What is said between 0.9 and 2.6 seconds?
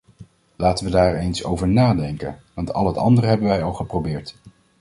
wij daar eens over nadenken,